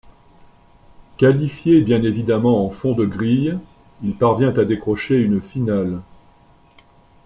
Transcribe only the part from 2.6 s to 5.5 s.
en fond de grille, il parvient à décrocher une